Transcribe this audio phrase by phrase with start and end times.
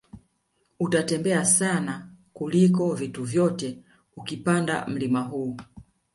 [0.79, 3.79] Utatembea sana kliko vitu vyote
[4.15, 5.57] ukipanda mlima huu